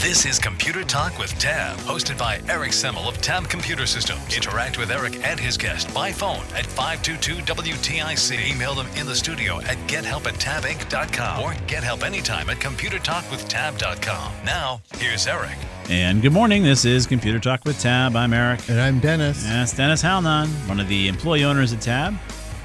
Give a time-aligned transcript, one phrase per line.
[0.00, 4.34] This is Computer Talk with Tab, hosted by Eric Semmel of Tab Computer Systems.
[4.34, 8.50] Interact with Eric and his guest by phone at 522-WTIC.
[8.50, 14.32] Email them in the studio at gethelp at tabinc.com or get help anytime at computertalkwithtab.com.
[14.42, 15.58] Now, here's Eric.
[15.90, 16.62] And good morning.
[16.62, 18.16] This is Computer Talk with Tab.
[18.16, 18.70] I'm Eric.
[18.70, 19.44] And I'm Dennis.
[19.44, 22.16] Yes, Dennis Halnan, one of the employee owners at Tab,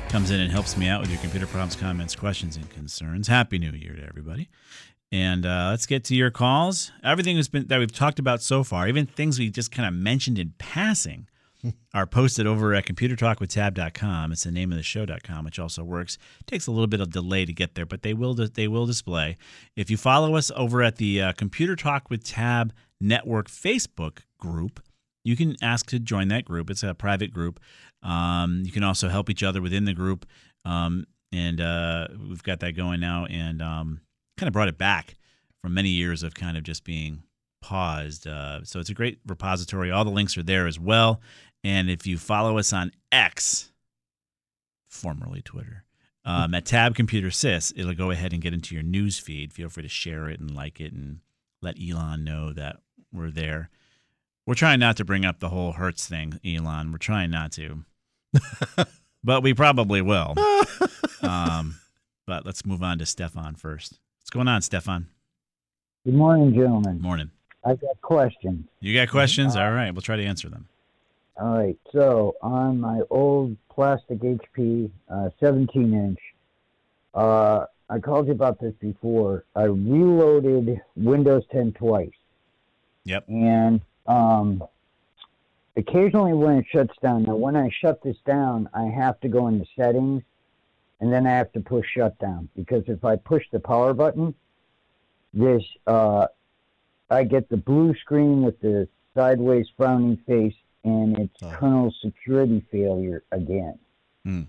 [0.08, 3.28] comes in and helps me out with your computer problems, comments, questions, and concerns.
[3.28, 4.48] Happy New Year to everybody.
[5.12, 6.92] And uh, let's get to your calls.
[7.04, 9.94] Everything has been that we've talked about so far, even things we just kind of
[9.94, 11.28] mentioned in passing,
[11.94, 14.32] are posted over at computertalkwithtab.com.
[14.32, 16.18] It's the name of the show.com, which also works.
[16.42, 18.86] It takes a little bit of delay to get there, but they will they will
[18.86, 19.38] display.
[19.76, 24.82] If you follow us over at the uh, Computer Talk with Tab Network Facebook group,
[25.24, 26.70] you can ask to join that group.
[26.70, 27.60] It's a private group.
[28.04, 30.26] Um, you can also help each other within the group,
[30.64, 33.26] um, and uh, we've got that going now.
[33.26, 34.02] And um,
[34.38, 35.16] kind of brought it back
[35.62, 37.24] from many years of kind of just being
[37.62, 38.28] paused.
[38.28, 39.92] Uh, so it's a great repository.
[39.92, 41.22] All the links are there as well.
[41.64, 43.72] And if you follow us on X,
[44.88, 45.84] formerly Twitter,
[46.24, 49.54] um, at Tab Computer Sys, it'll go ahead and get into your news feed.
[49.54, 51.20] Feel free to share it and like it and
[51.62, 52.78] let Elon know that
[53.12, 53.70] we're there.
[54.46, 56.92] We're trying not to bring up the whole Hertz thing, Elon.
[56.92, 57.84] We're trying not to,
[59.24, 60.36] but we probably will.
[61.22, 61.80] Um,
[62.28, 64.00] but let's move on to Stefan first.
[64.36, 65.08] What's going on, Stefan?
[66.04, 67.00] Good morning, gentlemen.
[67.00, 67.32] Morning.
[67.64, 68.68] I've got questions.
[68.82, 69.56] You got questions?
[69.56, 70.68] All right, we'll try to answer them.
[71.40, 71.78] All right.
[71.94, 76.20] So on my old plastic HP, uh, 17 inch,
[77.14, 79.46] uh, I called you about this before.
[79.56, 82.12] I reloaded Windows 10 twice.
[83.06, 83.30] Yep.
[83.30, 84.62] And um,
[85.78, 89.48] occasionally when it shuts down, now when I shut this down, I have to go
[89.48, 90.24] into settings
[91.06, 94.34] and then I have to push shutdown because if I push the power button,
[95.36, 96.26] this uh,
[97.12, 101.52] I get the blue screen with the sideways frowning face, and it's Oh.
[101.52, 103.78] kernel security failure again.
[104.24, 104.42] Hmm.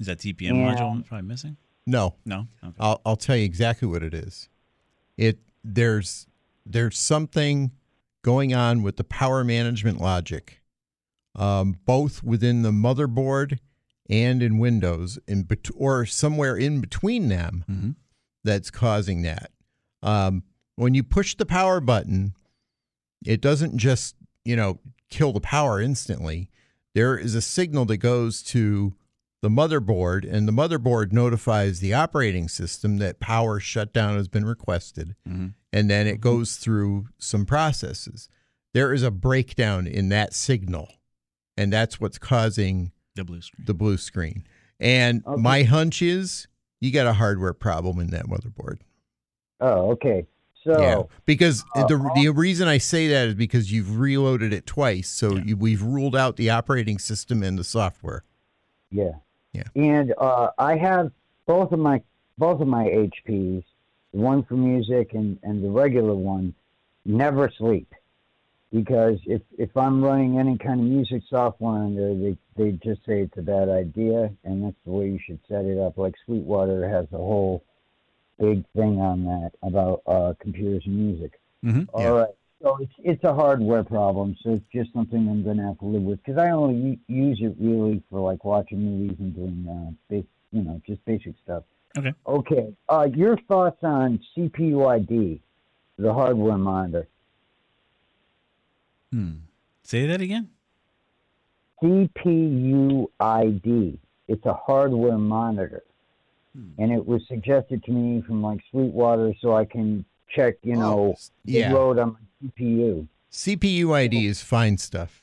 [0.00, 0.74] Is that TPM Yeah.
[0.74, 1.56] module probably missing?
[1.86, 2.48] No, No.
[2.64, 2.74] Okay.
[2.80, 4.48] I'll I'll tell you exactly what it is.
[5.16, 6.26] It there's
[6.66, 7.70] there's something
[8.22, 10.62] going on with the power management logic,
[11.36, 13.60] um, both within the motherboard
[14.12, 17.96] and in Windows, in bet- or somewhere in between them, Mhm.
[18.44, 19.50] that's causing that.
[20.02, 20.42] Um,
[20.76, 22.34] when you push the power button,
[23.24, 24.14] it doesn't just
[24.44, 24.78] you know
[25.08, 26.50] kill the power instantly.
[26.94, 28.94] There is a signal that goes to
[29.40, 35.16] the motherboard, and the motherboard notifies the operating system that power shutdown has been requested,
[35.28, 35.54] Mhm.
[35.72, 38.28] and then it goes through some processes.
[38.74, 40.88] There is a breakdown in that signal,
[41.56, 43.64] and that's what's causing The blue screen.
[43.66, 44.44] the blue screen.
[44.80, 45.40] And Okay.
[45.40, 46.48] my hunch is
[46.80, 48.78] you got a hardware problem in that motherboard.
[49.60, 50.26] Oh, okay.
[50.64, 54.64] So yeah, because uh, the the reason I say that is because you've reloaded it
[54.64, 58.22] twice, so you, we've ruled out the operating system and the software.
[58.90, 59.10] yeah,
[59.52, 59.64] Yeah.
[59.74, 61.10] And uh, I have
[61.46, 62.00] both of my
[62.38, 63.64] both of my HPs,
[64.12, 66.54] one for music and and the regular one,
[67.04, 67.92] never sleep.
[68.72, 73.04] Because if if I'm running any kind of music software on there, they they just
[73.04, 75.98] say it's a bad idea, and that's the way you should set it up.
[75.98, 77.62] Like Sweetwater has a whole
[78.40, 81.38] big thing on that about uh, computers and music.
[81.62, 81.86] Mhm.
[81.92, 82.34] All right.
[82.62, 84.36] So it's it's a hardware problem.
[84.42, 87.40] So it's just something I'm going to have to live with because I only use
[87.42, 91.64] it really for like watching movies and doing uh, basic, you know, just basic stuff.
[91.98, 92.14] Okay.
[92.26, 92.72] Okay.
[92.88, 95.40] Uh, your thoughts on CPUID,
[95.98, 97.06] the hardware monitor.
[99.12, 99.32] Hmm.
[99.82, 100.48] Say that again.
[101.82, 103.08] CPUID.
[104.28, 105.82] It's a hardware monitor.
[106.78, 111.14] And it was suggested to me from like Sweetwater so I can check, you know,
[111.44, 111.72] the yeah.
[111.72, 112.18] load on my
[112.58, 113.06] CPU.
[113.30, 115.22] CPU ID is fine stuff.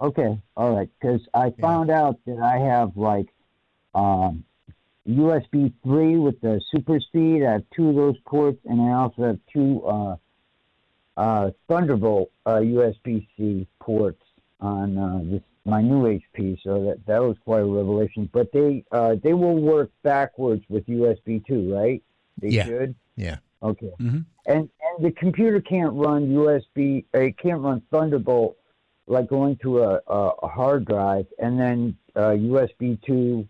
[0.00, 0.88] Okay, all right.
[1.00, 3.28] Because I found out that I have like
[3.94, 4.44] um,
[5.08, 7.44] USB 3 with the super speed.
[7.44, 10.16] I have two of those ports, and I also have two uh,
[11.16, 14.22] uh, Thunderbolt uh, USB C ports
[14.60, 16.58] on uh, this my new HP.
[16.62, 18.28] So that that was quite a revelation.
[18.32, 22.02] But they uh, they will work backwards with USB 2, right?
[22.40, 22.66] They Yeah.
[22.66, 22.94] should.
[23.16, 23.38] Yeah.
[23.62, 23.92] Okay.
[24.00, 24.24] Mhm.
[24.46, 27.04] And and the computer can't run USB.
[27.14, 28.56] uh, It can't run Thunderbolt
[29.08, 33.46] like going to a, a, a hard drive and then uh, USB two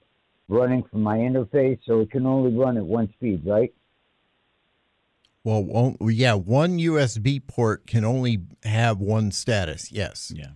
[0.48, 1.78] running from my interface.
[1.84, 3.72] So it can only run at one speed, right?
[5.46, 9.92] Well, won't- yeah, one USB port can only have one status.
[9.92, 10.32] Yes.
[10.34, 10.48] Yeah.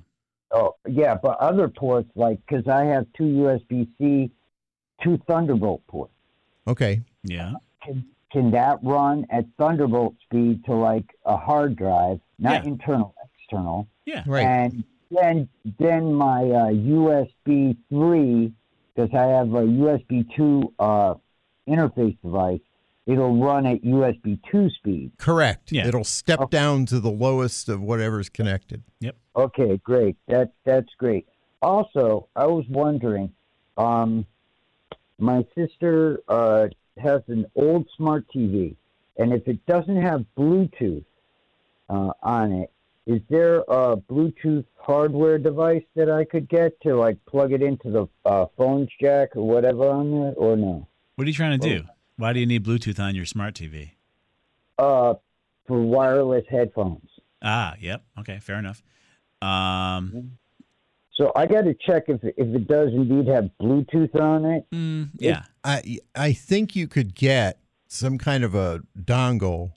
[0.50, 4.32] Oh yeah, but other ports like because I have two USB C,
[5.00, 6.12] two Thunderbolt ports.
[6.66, 7.02] Okay.
[7.22, 7.52] Yeah.
[7.84, 12.70] Can can that run at Thunderbolt speed to like a hard drive, not Yeah.
[12.72, 13.86] internal, external?
[14.06, 14.24] Yeah.
[14.26, 14.42] Right.
[14.44, 14.82] And
[15.12, 15.48] then
[15.78, 18.52] then my uh, USB three,
[18.96, 21.14] because I have a USB two uh,
[21.68, 22.58] interface device,
[23.06, 25.12] it'll run at USB two speed.
[25.18, 25.72] Correct.
[25.72, 25.86] Yeah.
[25.86, 28.82] It'll step down to the lowest of whatever's connected.
[29.00, 29.16] Yep.
[29.36, 30.16] Okay, great.
[30.28, 31.26] That that's great.
[31.62, 33.32] Also, I was wondering,
[33.76, 34.26] um,
[35.18, 36.68] my sister uh,
[36.98, 38.74] has an old smart TV,
[39.18, 41.04] and if it doesn't have Bluetooth
[41.88, 42.72] uh, on it,
[43.06, 47.90] is there a Bluetooth hardware device that I could get to like plug it into
[47.90, 50.86] the uh, phone's jack or whatever on there, or no?
[51.16, 51.84] What are you trying to do?
[52.20, 53.92] Why do you need Bluetooth on your smart TV?
[54.78, 55.14] Uh,
[55.66, 57.08] for wireless headphones.
[57.42, 58.04] Ah, yep.
[58.18, 58.82] Okay, fair enough.
[59.40, 60.32] Um,
[61.14, 64.66] So I got to check if if it does indeed have Bluetooth on it.
[64.70, 65.44] mm, yeah.
[65.64, 67.58] I I think you could get
[67.88, 69.72] some kind of a dongle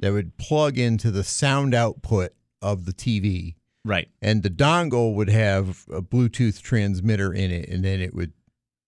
[0.00, 3.54] that would plug into the sound output of the TV,
[3.84, 4.08] Right.
[4.20, 8.32] and the dongle would have a Bluetooth transmitter in it, and then it would,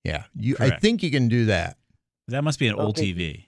[0.04, 0.24] yeah.
[0.34, 1.78] You, I think you can do that.
[2.28, 3.46] That must be an old TV.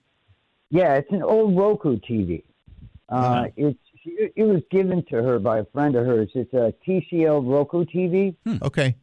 [0.70, 2.42] Yeah, it's an old Roku TV.
[3.08, 3.46] Uh, Uh-huh.
[3.56, 6.30] It's it it was given to her by a friend of hers.
[6.34, 8.94] It's a TCL Roku TV, Okay.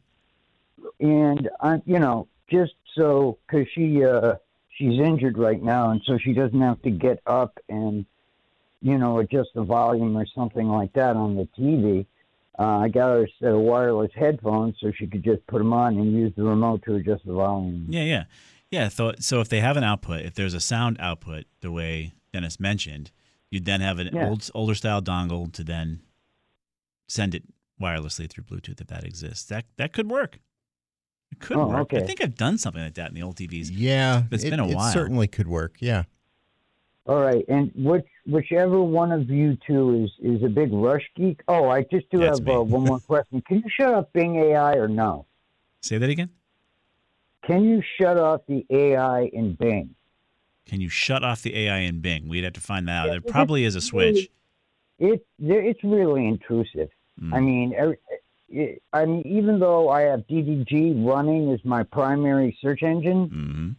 [0.99, 4.35] and I, you know, just so because she uh,
[4.75, 8.05] she's injured right now, and so she doesn't have to get up and
[8.81, 12.05] you know adjust the volume or something like that on the TV.
[12.57, 15.73] Uh, I got her a set of wireless headphones so she could just put them
[15.73, 17.85] on and use the remote to adjust the volume.
[17.87, 18.23] Yeah, yeah.
[18.71, 22.13] Yeah, so, so if they have an output, if there's a sound output, the way
[22.33, 23.11] Dennis mentioned,
[23.49, 24.27] you'd then have an Yeah.
[24.29, 26.01] old older style dongle to then
[27.07, 27.43] send it
[27.81, 29.45] wirelessly through Bluetooth if that exists.
[29.45, 30.39] That that could work.
[31.31, 31.93] It could Oh, work.
[31.93, 33.69] I think I've done something like that in the old TVs.
[33.71, 34.23] Yeah.
[34.31, 34.89] It's it, been a it while.
[34.89, 35.77] It certainly could work.
[35.79, 36.03] Yeah.
[37.05, 41.41] All right, and which whichever one of you two is is a big Rush geek.
[41.47, 43.41] Oh, I just do That's have uh, one more question.
[43.47, 45.25] Can you shut up Bing AI or no?
[45.81, 46.29] Say that again.
[47.45, 49.95] Can you shut off the AI in Bing?
[50.65, 52.27] Can you shut off the AI in Bing?
[52.27, 53.05] We'd have to find that out.
[53.05, 54.29] Yeah, There probably is a switch.
[54.99, 56.89] It it's really intrusive.
[57.21, 57.33] Mm.
[57.33, 57.97] I mean, every-
[58.49, 63.69] it, I mean, even though I have DDG running as my primary search engine, hmm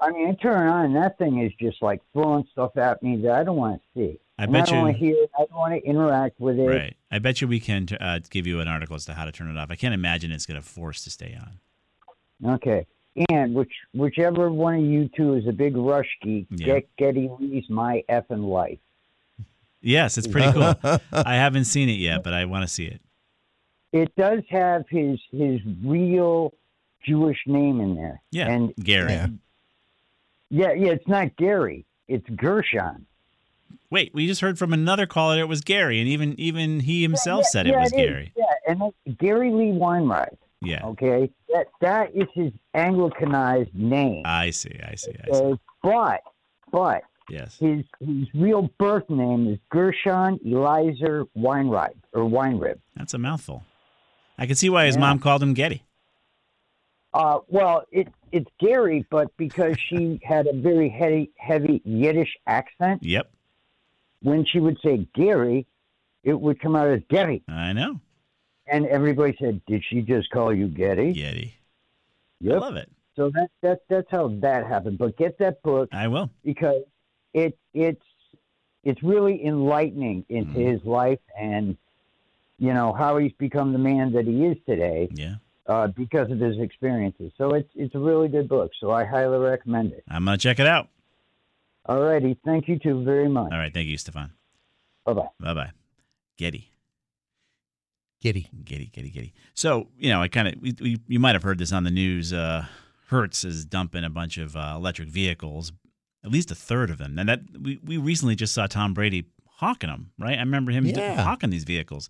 [0.00, 3.02] I mean, I turn it on and that thing is just like throwing stuff at
[3.02, 4.18] me that I don't want to see.
[4.38, 5.30] I And bet I don't you- want to hear it.
[5.34, 6.66] I don't want to interact with it.
[6.68, 6.96] Right.
[7.10, 9.48] I bet you we can uh, give you an article as to how to turn
[9.48, 9.70] it off.
[9.70, 12.54] I can't imagine it's going to force to stay on.
[12.54, 12.86] Okay.
[13.30, 16.66] And which whichever one of you two is a big Rush geek, Yeah.
[16.66, 18.78] get Geddy Lee's My Effing Life.
[19.80, 20.74] Yes, it's pretty cool.
[21.12, 23.00] I haven't seen it yet, but I want to see it.
[23.92, 26.54] It does have his his real
[27.06, 28.20] Jewish name in there.
[28.32, 29.12] Yeah, And Gary.
[29.12, 29.28] Yeah.
[30.50, 31.84] yeah, yeah, it's not Gary.
[32.08, 33.06] It's Gershon.
[33.90, 37.44] Wait, we just heard from another caller it was Gary, and even even he himself
[37.44, 37.96] said it Yeah, was is.
[37.96, 38.32] Gary.
[38.36, 40.36] Yeah, and Gary Lee Weinreich.
[40.64, 44.22] Yeah, Okay, that that is his Anglicanized name.
[44.24, 45.54] I see, I see, I see.
[45.82, 46.20] But
[46.72, 47.58] but Yes.
[47.58, 52.78] his his real birth name is Gershon Elizer Weinrib or Weinrib.
[52.96, 53.62] That's a mouthful.
[54.38, 55.00] I can see why his Yeah.
[55.00, 55.82] mom called him Geddy.
[57.12, 63.02] Uh, well, it it's Gary, but because she had a very heavy heavy Yiddish accent,
[63.04, 63.30] Yep,
[64.22, 65.66] when she would say Gary,
[66.24, 68.00] it would come out as Gary, I know.
[68.66, 71.52] And everybody said, "Did she just call you Geddy?" Yeti.
[72.50, 72.90] I love it.
[73.16, 74.98] So that that that's how that happened.
[74.98, 76.30] But get that book I will.
[76.44, 76.82] because
[77.32, 78.02] it it's
[78.82, 80.72] it's really enlightening into Mhm.
[80.72, 81.76] his life and
[82.58, 85.36] you know how he's become the man that he is today Yeah.
[85.66, 87.32] uh, because of his experiences.
[87.38, 88.72] So it's it's a really good book.
[88.80, 90.04] So I highly recommend it.
[90.08, 90.88] I'm going to check it out.
[91.86, 93.52] All righty, thank you two very much.
[93.52, 93.72] All right.
[93.72, 94.32] Thank you, Stefan.
[95.04, 95.28] Bye bye.
[95.38, 95.70] Bye bye.
[96.38, 96.73] Geddy.
[98.24, 98.48] Giddy.
[98.64, 99.34] Giddy, giddy, giddy.
[99.52, 102.32] So, you know, I kind of, you might have heard this on the news.
[102.32, 102.64] Uh,
[103.08, 105.72] Hertz is dumping a bunch of uh, electric vehicles,
[106.24, 107.18] at least a third of them.
[107.18, 110.38] And that we, we recently just saw Tom Brady hawking them, right?
[110.38, 111.22] I remember him Yeah.
[111.22, 112.08] hawking these vehicles.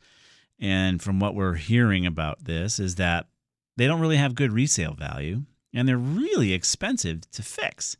[0.61, 3.27] And from what we're hearing about this, is that
[3.77, 5.43] they don't really have good resale value
[5.75, 7.97] and they're really expensive to fix.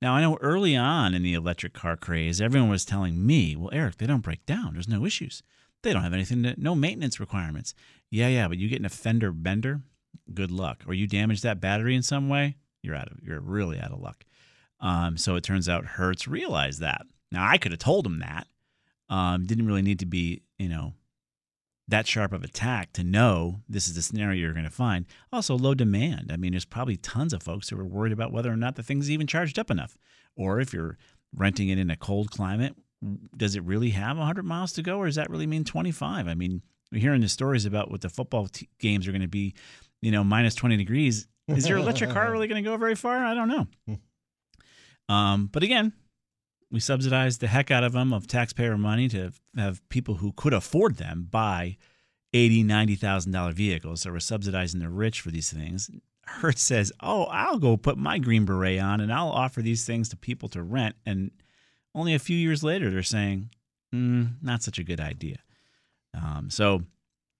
[0.00, 3.68] Now, I know early on in the electric car craze, everyone was telling me, well,
[3.74, 4.72] Eric, they don't break down.
[4.72, 5.42] There's no issues.
[5.82, 7.74] They don't have anything to, no maintenance requirements.
[8.10, 9.82] Yeah, yeah, but you get in a fender bender,
[10.32, 10.82] good luck.
[10.86, 14.00] Or you damage that battery in some way, you're out of, you're really out of
[14.00, 14.24] luck.
[14.80, 17.02] Um, so it turns out Hertz realized that.
[17.30, 18.46] Now I could have told him that.
[19.08, 20.92] Um, didn't really need to be, you know,
[21.88, 25.06] that sharp of attack to know this is the scenario you're going to find.
[25.32, 26.30] Also, low demand.
[26.30, 28.82] I mean, there's probably tons of folks who are worried about whether or not the
[28.82, 29.96] thing's even charged up enough.
[30.36, 30.98] Or if you're
[31.34, 32.76] renting it in a cold climate,
[33.36, 36.26] does it really have 100 miles to go, or does that really mean 25?
[36.28, 39.28] I mean, we're hearing the stories about what the football t- games are going to
[39.28, 39.54] be,
[40.00, 41.28] you know, minus 20 degrees.
[41.46, 43.24] Is your electric car really going to go very far?
[43.24, 43.66] I don't know.
[45.08, 45.92] Um, but again,
[46.70, 50.52] we subsidize the heck out of them of taxpayer money to have people who could
[50.52, 51.76] afford them buy
[52.34, 54.02] eighty, ninety thousand dollar vehicles.
[54.02, 55.90] So we're subsidizing the rich for these things.
[56.26, 60.10] Hertz says, "Oh, I'll go put my green beret on and I'll offer these things
[60.10, 61.30] to people to rent." And
[61.94, 63.50] only a few years later, they're saying,
[63.94, 65.38] mm, "Not such a good idea."
[66.14, 66.82] Um, so,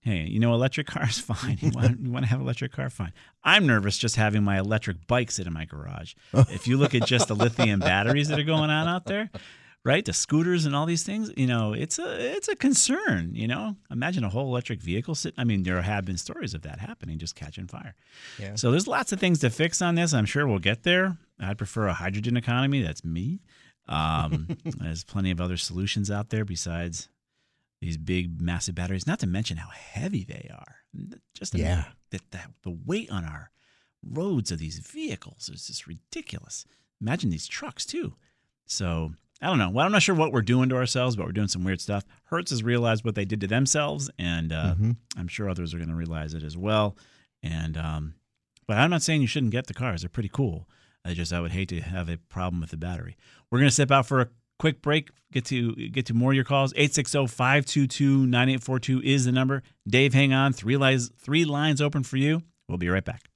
[0.01, 1.59] hey, you know, electric cars fine.
[1.61, 3.13] You want, you want to have an electric car, fine.
[3.45, 6.15] I'm nervous just having my electric bike sit in my garage.
[6.51, 9.31] If you look at just the lithium batteries that are going on out there,
[9.85, 10.05] right?
[10.05, 13.31] The scooters and all these things, you know, it's a it's a concern.
[13.35, 15.39] You know, imagine a whole electric vehicle sitting.
[15.41, 17.95] I mean, there have been stories of that happening, just catching fire.
[18.39, 18.55] Yeah.
[18.55, 20.13] So there's lots of things to fix on this.
[20.13, 21.17] I'm sure we'll get there.
[21.41, 22.83] I'd prefer a hydrogen economy.
[22.83, 23.41] That's me.
[23.89, 27.09] Um, there's plenty of other solutions out there besides
[27.81, 29.07] these big, massive batteries.
[29.07, 30.77] Not to mention how heavy they are.
[31.35, 31.85] Just the, Yeah.
[32.11, 33.51] the, the, the weight on our
[34.05, 36.65] roads of these vehicles is just ridiculous.
[37.01, 38.15] Imagine these trucks too.
[38.67, 39.71] So I don't know.
[39.71, 42.05] Well, I'm not sure what we're doing to ourselves, but we're doing some weird stuff.
[42.25, 44.97] Hertz has realized what they did to themselves, and uh, Mhm.
[45.17, 46.97] I'm sure others are going to realize it as well.
[47.43, 48.15] And um,
[48.67, 50.69] but I'm not saying you shouldn't get the cars; they're pretty cool.
[51.09, 53.17] I just I would hate to have a problem with the battery.
[53.51, 55.09] We're going to step out for a quick break.
[55.33, 56.75] Get to get to more of your calls.
[56.75, 59.63] 860-522-9842 is the number.
[59.89, 60.53] Dave, hang on.
[60.53, 62.43] Three lines three lines open for you.
[62.69, 63.31] We'll be right back.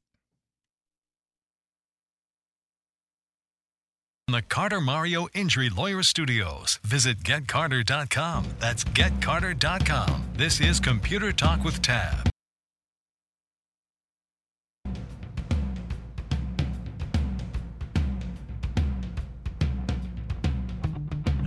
[4.29, 6.81] The Carter Mario Injury Lawyer Studios.
[6.85, 8.47] Visit getcarter.com.
[8.59, 10.25] That's getcarter.com.
[10.35, 12.32] This is Computer Talk with Tab.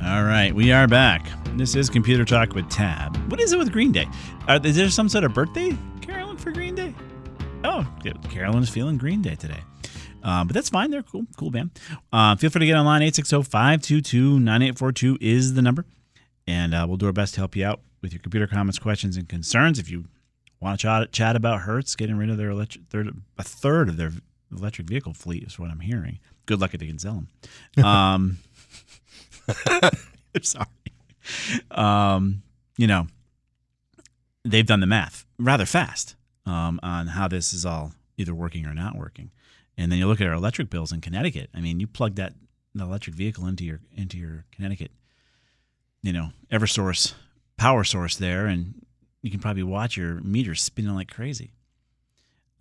[0.05, 1.27] All right, we are back.
[1.55, 3.17] This is Computer Talk with Tab.
[3.31, 4.05] What is it with Green Day?
[4.47, 6.93] Are, is there some sort of birthday, Carolyn, for Green Day?
[7.63, 8.21] Oh, good.
[8.29, 9.61] Carolyn is feeling Green Day today.
[10.21, 10.91] Um, but that's fine.
[10.91, 11.71] They're cool, cool band.
[12.13, 13.01] Uh, feel free to get online.
[13.01, 15.85] 860-522-9842 is the number.
[16.45, 19.17] And uh, we'll do our best to help you out with your computer comments, questions,
[19.17, 19.79] and concerns.
[19.79, 20.05] If you
[20.59, 23.09] want to chat, chat about Hertz getting rid of their electric, third,
[23.39, 24.11] a third of their
[24.51, 26.19] electric vehicle fleet is what I'm hearing.
[26.45, 27.23] Good luck if they can sell
[27.75, 27.83] them.
[27.83, 28.37] Um,
[30.41, 30.67] sorry.
[31.71, 32.43] Um,
[32.77, 33.07] you know,
[34.43, 38.73] they've done the math rather fast um, on how this is all either working or
[38.73, 39.31] not working.
[39.77, 41.49] And then you look at our electric bills in Connecticut.
[41.53, 42.33] I mean, you plug that
[42.73, 44.91] the electric vehicle into your into your Connecticut,
[46.01, 47.13] you know, EverSource
[47.57, 48.85] power source there, and
[49.21, 51.51] you can probably watch your meter spinning like crazy.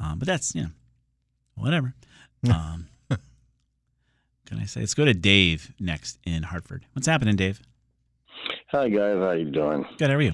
[0.00, 0.71] Um, but that's you know,
[1.57, 1.95] whatever.
[2.47, 2.88] Um,
[4.47, 4.81] can I say?
[4.81, 6.87] Let's go to Dave next in Hartford.
[6.93, 7.61] What's happening, Dave?
[8.69, 9.87] Hi guys, how you doing?
[9.99, 10.11] Good.
[10.11, 10.33] How are you?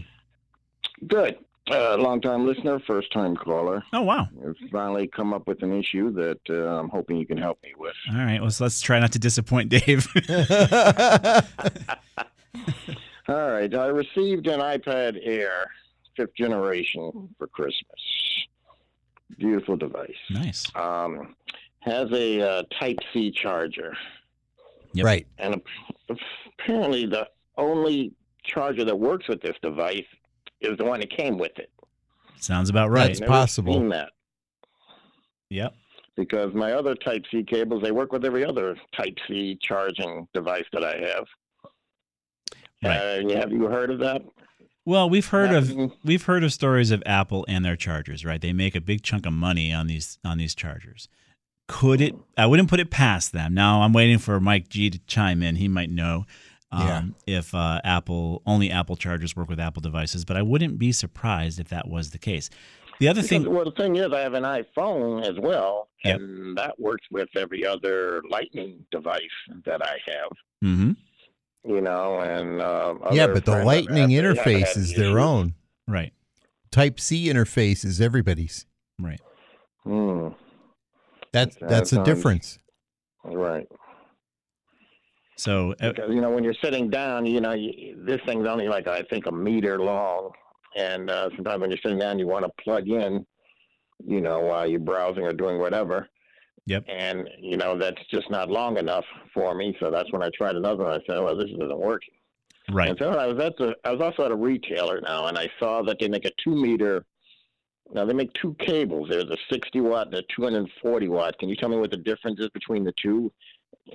[1.07, 1.37] Good.
[1.71, 3.83] Uh, long time listener, first time caller.
[3.93, 4.26] Oh wow.
[4.45, 7.73] I've finally come up with an issue that uh, I'm hoping you can help me
[7.79, 7.95] with.
[8.12, 8.40] All right.
[8.40, 10.09] Well, so let's try not to disappoint Dave.
[13.29, 15.71] All right, I received an iPad Air,
[16.17, 18.00] fifth generation, for Christmas.
[19.38, 20.17] Beautiful device.
[20.31, 20.67] nice.
[20.75, 21.37] Um,
[21.80, 23.96] has a uh, Type C charger,
[24.92, 25.04] Yep.
[25.06, 25.26] Right.
[25.38, 25.60] and
[26.58, 28.12] apparently the only
[28.44, 30.04] charger that works with this device
[30.60, 31.70] is the one that came with it.
[32.38, 33.06] Sounds about right.
[33.08, 33.75] That's Never possible.
[33.75, 34.10] Seen that.
[35.50, 35.75] Yep.
[36.16, 40.64] because my other Type C cables they work with every other Type C charging device
[40.72, 41.25] that I have.
[42.82, 42.96] Right.
[43.25, 44.22] Uh, have you heard of that?
[44.87, 48.40] Well, we've heard of we've heard of stories of Apple and their chargers, right?
[48.40, 51.08] They make a big chunk of money on these on these chargers.
[51.70, 52.14] Could it?
[52.36, 53.54] I wouldn't put it past them.
[53.54, 55.54] Now I'm waiting for Mike G to chime in.
[55.56, 56.26] He might know
[56.72, 60.90] um, if uh, Apple only Apple chargers work with Apple devices, but I wouldn't be
[60.92, 62.50] surprised if that was the case.
[62.98, 66.16] The other Because, thing, well, the thing is, I have an iPhone as well, Yep.
[66.16, 69.20] and that works with every other Lightning device
[69.64, 70.30] that I have.
[70.62, 70.92] Mm-hmm.
[71.72, 74.96] You know, and uh, yeah, but the Lightning had, they haven't interface had is issues.
[74.96, 75.54] their own.
[75.88, 76.12] right,
[76.70, 78.66] Type C interface is everybody's.
[78.98, 79.20] right.
[79.84, 80.28] Hmm.
[81.32, 82.58] That's that's a sounds- difference.
[83.25, 83.66] Right.
[85.37, 88.68] So uh, Because you know, when you're sitting down, you know, you, this thing's only
[88.68, 90.30] like I think a meter long,
[90.76, 93.25] and uh, sometimes when you're sitting down, you want to plug in,
[94.06, 96.06] you know, while you're browsing or doing whatever.
[96.66, 96.84] Yep.
[96.88, 99.75] And you know, that's just not long enough for me.
[99.80, 100.92] So that's when I tried another one.
[100.92, 102.14] I said, well, this isn't working.
[102.70, 105.38] right, And so I was at the, I was also at a retailer now, and
[105.38, 107.04] I saw that they make a two meter.
[107.92, 109.09] Now they make two cables.
[109.11, 111.38] There's a 60 watt and a 240 watt.
[111.38, 113.32] Can you tell me what the difference is between the two,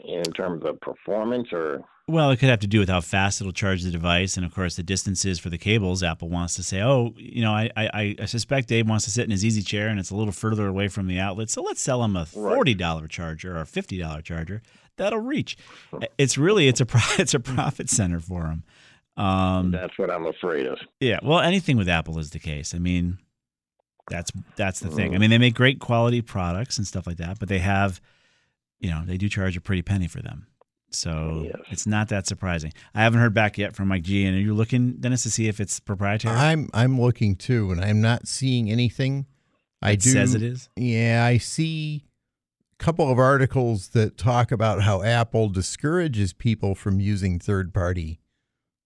[0.04, 1.82] in terms of performance or?
[2.08, 4.54] Well, it could have to do with how fast it'll charge the device, and of
[4.54, 6.04] course, the distances for the cables.
[6.04, 9.24] Apple wants to say, "Oh, you know, I, I, I suspect Dave wants to sit
[9.24, 11.82] in his easy chair, and it's a little further away from the outlet, so let's
[11.82, 14.62] sell him a forty dollar charger or a fifty dollar charger
[14.98, 15.58] that'll reach."
[16.20, 16.86] It's really it's a
[17.18, 18.64] it's a profit center for him.
[19.18, 20.78] Um, That's what I'm afraid of.
[21.00, 22.76] yeah, well, anything with Apple is the case.
[22.76, 23.18] I mean,
[24.10, 25.16] that's that's the thing.
[25.16, 28.00] I mean, they make great quality products and stuff like that, but they have,
[28.80, 30.48] you know, they do charge a pretty penny for them.
[30.92, 31.56] So Yes.
[31.72, 32.72] it's not that surprising.
[32.94, 34.26] I haven't heard back yet from Mike G.
[34.26, 36.36] And are you looking, Dennis, to see if it's proprietary?
[36.36, 39.26] I'm I'm looking too, and I'm not seeing anything.
[39.82, 40.70] I do says it is?
[40.76, 42.06] Yeah, I see
[42.80, 48.20] a couple of articles that talk about how Apple discourages people from using third party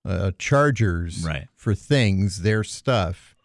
[0.06, 1.48] uh, chargers Right.
[1.56, 3.36] for things, their stuff,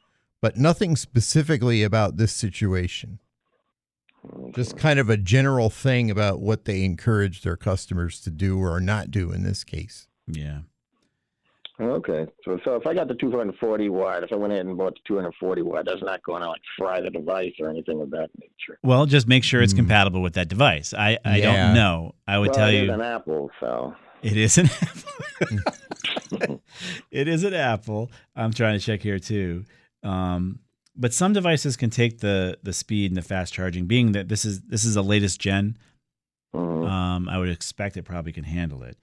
[0.44, 3.18] but nothing specifically about this situation.
[4.54, 8.78] Just kind of a general thing about what they encourage their customers to do or
[8.78, 10.06] not do in this case.
[10.26, 10.58] Yeah.
[11.80, 14.92] Okay, so so if I got the 240 watt, if I went ahead and bought
[14.92, 18.28] the 240 watt, that's not going to like fry the device or anything of that
[18.38, 18.78] nature.
[18.82, 19.78] Well, just make sure it's Hmm.
[19.78, 20.92] compatible with that device.
[20.92, 21.68] I, I Yeah.
[21.68, 22.14] don't know.
[22.28, 26.60] I would well, tell you is an Apple, so it is an Apple.
[27.10, 28.10] it is an Apple.
[28.36, 29.64] I'm trying to check here too.
[30.04, 30.60] Um,
[30.96, 33.86] but some devices can take the the speed and the fast charging.
[33.86, 35.76] Being that this is this is the latest gen,
[36.54, 36.88] mhm.
[36.88, 38.96] um, I would expect it probably can handle it.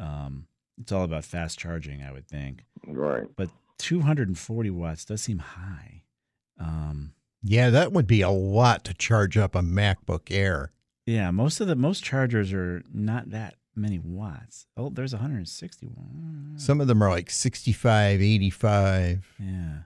[0.00, 0.46] Um,
[0.80, 2.64] it's all about fast charging, I would think.
[2.86, 3.24] right.
[3.36, 6.02] But 240 watts does seem high.
[6.58, 10.72] Um, Yeah, that would be a lot to charge up a MacBook Air.
[11.06, 14.66] yeah, most of the most chargers are not that many watts.
[14.76, 16.54] Oh, there's 161.
[16.58, 19.34] Some of them are like 65, 85.
[19.38, 19.78] Yeah.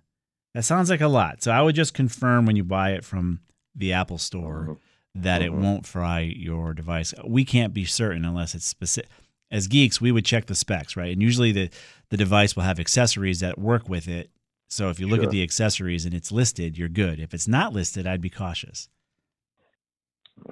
[0.54, 1.42] That sounds like a lot.
[1.42, 3.40] So I would just confirm when you buy it from
[3.74, 4.78] the Apple store
[5.14, 5.60] that it Mhm.
[5.62, 7.14] won't fry your device.
[7.24, 9.10] We can't be certain unless it's specific.
[9.50, 11.12] As geeks, we would check the specs, right?
[11.12, 11.70] And usually the,
[12.10, 14.30] the device will have accessories that work with it.
[14.68, 17.18] So if you look at the accessories and it's listed, you're good.
[17.18, 18.88] If it's not listed, I'd be cautious.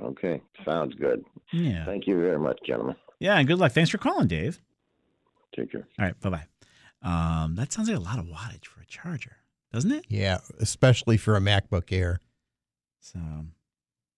[0.00, 1.24] Okay, sounds good.
[1.52, 1.84] Yeah.
[1.84, 2.96] Thank you very much, gentlemen.
[3.20, 3.72] Yeah, and good luck.
[3.72, 4.60] Thanks for calling, Dave.
[5.56, 5.86] Take care.
[5.98, 6.44] All right, bye bye.
[7.02, 9.36] Um, that sounds like a lot of wattage for a charger,
[9.72, 10.04] doesn't it?
[10.08, 12.20] Yeah, especially for a MacBook Air.
[13.00, 13.18] So,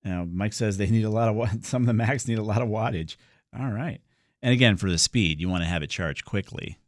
[0.05, 2.43] you know, Mike says they need a lot of some of the Macs need a
[2.43, 3.17] lot of wattage.
[3.59, 4.01] All right,
[4.43, 6.79] and again for the speed, you want to have it charged quickly.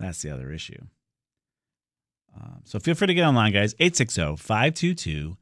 [0.00, 0.82] That's the other issue.
[2.36, 3.74] Um, so feel free to get online, guys.
[3.74, 5.36] 860-522-9842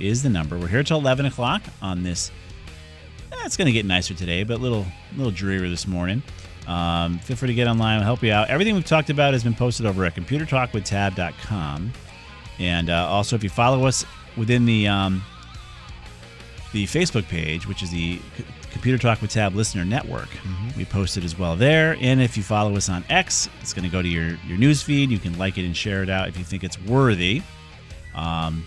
[0.00, 0.58] is the number.
[0.58, 2.30] We're here till 11 o'clock on this.
[3.32, 4.84] eh, it's going to get nicer today, but a little,
[5.16, 6.22] little drearier this morning.
[6.66, 7.98] Um, feel free to get online.
[7.98, 8.48] I'll help you out.
[8.48, 11.92] Everything we've talked about has been posted over at computertalkwithtab.com.
[12.58, 14.04] And uh, also, if you follow us
[14.36, 15.22] within the um,
[16.72, 20.28] the Facebook page, which is the C- Computer Talk with Tab Listener Network,
[20.76, 21.96] we post it as well there.
[22.00, 24.82] And if you follow us on X, it's going to go to your your news
[24.82, 25.10] feed.
[25.10, 27.42] You can like it and share it out if you think it's worthy.
[28.14, 28.64] Um,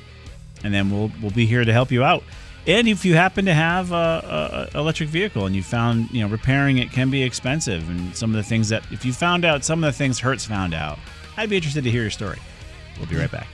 [0.63, 2.23] and then we'll we'll be here to help you out.
[2.67, 6.27] And if you happen to have a, a, electric vehicle and you found you know
[6.27, 9.63] repairing it can be expensive, and some of the things that if you found out
[9.63, 10.97] some of the things Hertz found out,
[11.37, 12.39] I'd be interested to hear your story.
[12.97, 13.47] We'll be right back.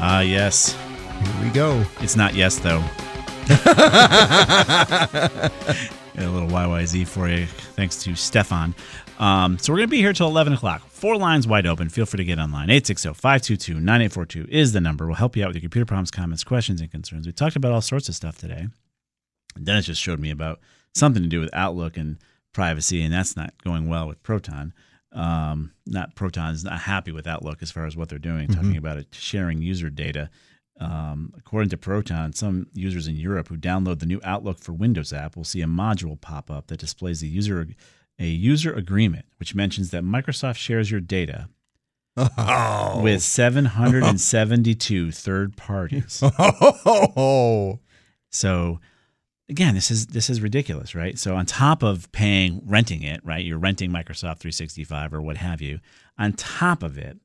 [0.00, 0.76] Ah, yes.
[1.22, 1.84] Here we go.
[2.00, 2.82] It's not yes, though.
[6.16, 8.74] A little YYZ for you, thanks to Stefan.
[9.18, 10.88] Um, so we're going to be here till 11 o'clock.
[10.88, 11.88] Four lines wide open.
[11.88, 12.70] Feel free to get online.
[12.70, 15.06] 860 522 9842 is the number.
[15.06, 17.26] We'll help you out with your computer problems, comments, questions, and concerns.
[17.26, 18.66] We talked about all sorts of stuff today.
[19.62, 20.60] Dennis just showed me about
[20.94, 22.18] something to do with Outlook and
[22.52, 24.72] privacy, and that's not going well with Proton.
[25.18, 28.98] Um, not Proton's not happy with Outlook as far as what they're doing, talking about
[28.98, 30.30] it sharing user data.
[30.80, 35.12] Um, according to Proton, some users in Europe who download the new Outlook for Windows
[35.12, 37.66] app will see a module pop up that displays the user
[38.20, 41.48] a user agreement, which mentions that Microsoft shares your data
[42.16, 43.00] Oh.
[43.02, 46.22] with 772 third parties.
[46.40, 47.80] Oh.
[48.30, 48.80] So
[49.48, 51.18] again, this is this is ridiculous, right?
[51.18, 53.44] So on top of paying renting it, right?
[53.44, 55.80] You're renting Microsoft 365 or what have you.
[56.18, 57.18] On top of it,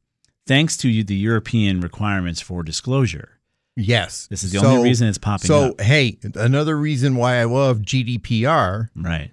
[0.48, 3.40] thanks to the European requirements for disclosure,
[3.76, 4.28] Yes.
[4.28, 5.82] This is the only reason it's popping so, up.
[5.82, 8.90] hey, another reason why I love GDPR.
[8.96, 9.32] right?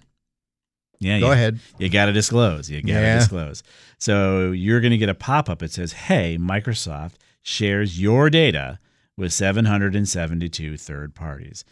[0.98, 1.59] Yeah, Go you, ahead.
[1.79, 2.70] You got to disclose.
[2.70, 3.18] You got to Yeah.
[3.18, 3.62] disclose.
[3.98, 8.79] So you're going to get a pop up that says, "Hey, Microsoft shares your data
[9.16, 11.64] with 772 third parties."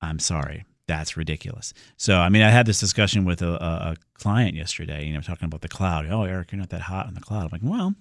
[0.00, 1.74] I'm sorry, that's ridiculous.
[1.96, 5.04] So I mean, I had this discussion with a, a, client yesterday.
[5.06, 6.06] You know, talking about the cloud.
[6.10, 7.44] Oh, Eric, you're not that hot on the cloud.
[7.44, 7.94] I'm like, well,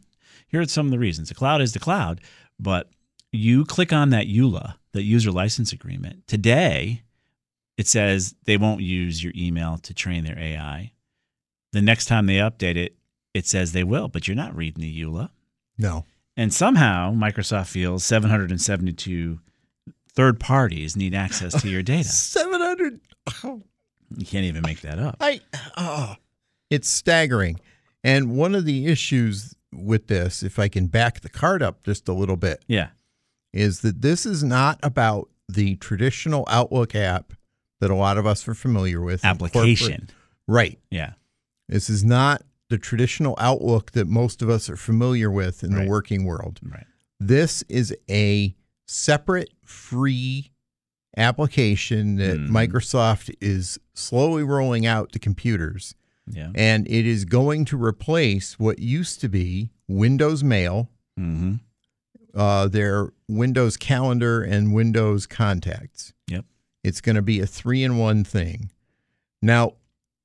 [0.48, 1.30] here are some of the reasons.
[1.30, 2.22] The cloud is the cloud,
[2.60, 2.90] but
[3.32, 7.04] you click on that EULA, that user license agreement today.
[7.78, 10.94] It says they won't use your email to train their AI.
[11.74, 12.96] The next time they update it,
[13.36, 15.30] it says they will, but you're not reading the EULA.
[15.78, 16.06] No.
[16.36, 19.40] And somehow Microsoft feels 772
[20.18, 22.04] third parties need access to your data.
[22.10, 23.00] 700.
[23.44, 25.16] You can't even make that up.
[25.22, 25.40] I
[25.78, 26.16] oh,
[26.70, 27.60] it's staggering.
[28.04, 32.08] And one of the issues with this, if I can back the card up just
[32.10, 32.90] a little bit, Yeah.
[33.54, 37.34] is that this is not about the traditional Outlook app
[37.80, 39.24] that a lot of us are familiar with.
[39.24, 40.10] Application.
[40.48, 40.80] Right.
[40.90, 41.14] Yeah.
[41.70, 45.84] This is not the traditional Outlook that most of us are familiar with in Right.
[45.84, 46.60] the working world.
[46.64, 46.86] Right.
[47.20, 48.56] This is a
[48.88, 50.52] separate free
[51.15, 52.50] application that Mhm.
[52.50, 55.95] Microsoft is slowly rolling out to computers.
[56.30, 56.52] Yeah.
[56.56, 61.56] And it is going to replace what used to be Windows Mail, Mm-hmm.
[62.36, 66.13] uh, their Windows Calendar, and Windows Contacts.
[66.28, 66.45] Yep.
[66.84, 68.71] It's going to be a three in one thing.
[69.41, 69.73] Now,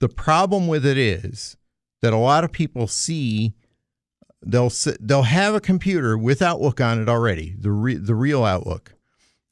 [0.01, 1.57] the problem with it is
[2.03, 3.55] that a lot of people see
[4.45, 8.45] they'll sit, they'll have a computer with Outlook on it already, the re, the real
[8.45, 8.95] Outlook,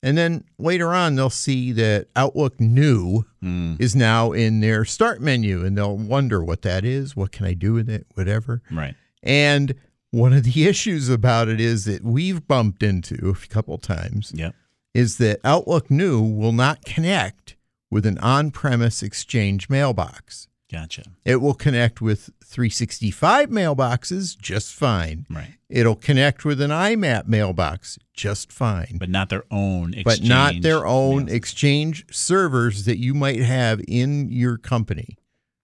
[0.02, 3.80] and then later on they'll see that Outlook New Mm.
[3.80, 7.16] is now in their start menu, and they'll wonder what that is.
[7.16, 8.06] What can I do with it?
[8.12, 8.60] Whatever.
[8.70, 8.94] Right.
[9.22, 9.74] And
[10.10, 14.54] one of the issues about it is that we've bumped into a couple times Yep.
[14.92, 17.56] is that Outlook New will not connect
[17.90, 20.46] with an on premise Exchange mailbox.
[20.70, 21.02] Gotcha.
[21.24, 25.26] It will connect with 365 mailboxes just fine.
[25.28, 25.54] Right.
[25.68, 28.96] It'll connect with an IMAP mailbox just fine.
[28.98, 31.28] But not their own But not their own.
[31.28, 35.16] Exchange servers that you might have in your company.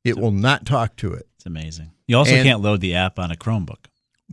[0.05, 1.29] It will not talk to it.
[1.37, 1.93] It's amazing.
[2.09, 3.87] You also And- can't load the app on a Chromebook.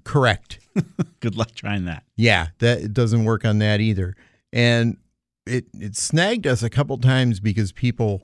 [0.03, 0.59] Correct.
[1.19, 2.03] Good luck trying that.
[2.15, 4.15] Yeah, that it doesn't work on that either.
[4.51, 4.97] And
[5.45, 8.23] it it snagged us a couple times because people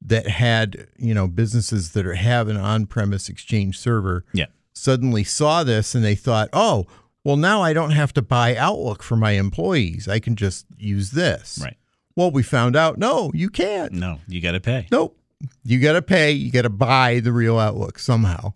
[0.00, 4.46] that had, you know, businesses that are, have an on-premise exchange server Yeah.
[4.72, 6.86] suddenly saw this and they thought, "Oh,
[7.24, 10.06] well now I don't have to buy Outlook for my employees.
[10.08, 11.76] I can just use this." Right.
[12.16, 13.92] Well, we found out, no, you can't.
[13.92, 14.86] No, you got to pay.
[14.90, 15.16] Nope.
[15.62, 18.52] You got to pay, you got to buy the real Outlook somehow.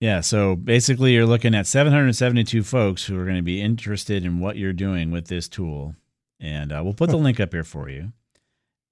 [0.00, 4.40] Yeah, so basically you're looking at 772 folks who are going to be interested in
[4.40, 5.94] what you're doing with this tool.
[6.38, 8.12] And uh, we'll put the link up here for you.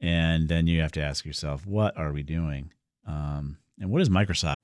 [0.05, 2.73] And then you have to ask yourself, what are we doing?
[3.07, 4.57] Um, and what is Microsoft?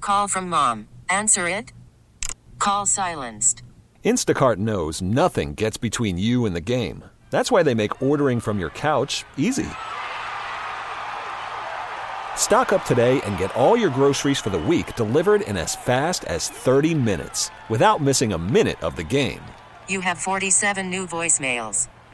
[0.00, 0.88] Call from mom.
[1.10, 1.74] Answer it.
[2.58, 3.62] Call silenced.
[4.02, 7.04] Instacart knows nothing gets between you and the game.
[7.28, 9.68] That's why they make ordering from your couch easy.
[12.36, 16.24] Stock up today and get all your groceries for the week delivered in as fast
[16.24, 19.42] as 30 minutes without missing a minute of the game.
[19.86, 21.88] You have 47 new voicemails.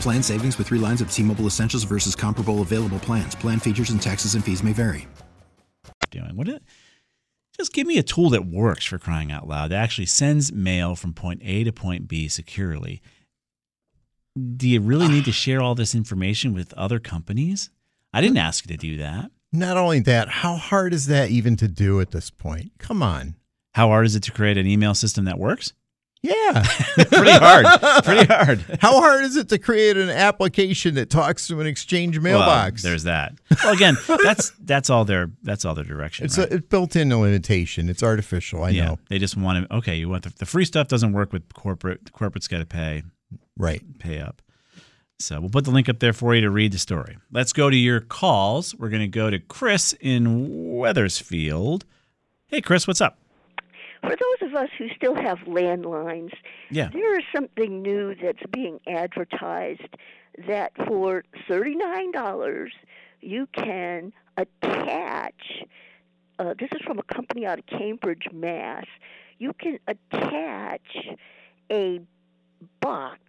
[0.00, 3.34] Plan savings with three lines of T-Mobile Essentials versus comparable available plans.
[3.34, 5.06] Plan features and taxes and fees may vary.
[6.10, 6.48] Doing what?
[6.48, 6.62] It,
[7.54, 9.70] just give me a tool that works for crying out loud.
[9.70, 13.02] That actually sends mail from point A to point B securely.
[14.56, 17.68] Do you really need to share all this information with other companies?
[18.14, 19.30] I didn't ask you to do that.
[19.52, 22.72] Not only that, how hard is that even to do at this point?
[22.78, 23.34] Come on.
[23.74, 25.74] How hard is it to create an email system that works?
[26.22, 26.62] Yeah.
[26.94, 28.04] Pretty hard.
[28.04, 28.78] Pretty hard.
[28.80, 32.82] How hard is it to create an application that talks to an exchange mailbox?
[32.82, 33.34] Well, there's that.
[33.64, 36.26] Well, again, that's that's all their that's all their direction.
[36.26, 36.50] It's right?
[36.50, 37.88] a it's built in limitation.
[37.88, 38.64] It's artificial.
[38.64, 38.98] I yeah, know.
[39.08, 39.76] They just want to.
[39.76, 42.04] Okay, you want the, the free stuff doesn't work with corporate.
[42.04, 43.02] The corporate's got to pay.
[43.56, 43.82] Right.
[43.98, 44.42] Pay up.
[45.18, 47.18] So we'll put the link up there for you to read the story.
[47.30, 48.74] Let's go to your calls.
[48.74, 51.84] We're going to go to Chris in Wethersfield.
[52.46, 53.19] Hey, Chris, what's up?
[54.02, 56.32] For those of us who still have landlines,
[56.70, 56.88] Yeah.
[56.92, 59.96] there is something new that's being advertised
[60.46, 62.70] that for $39
[63.20, 65.64] you can attach
[66.38, 68.86] uh, this is from a company out of Cambridge, Mass.
[69.38, 70.96] You can attach
[71.70, 72.00] a
[72.80, 73.20] box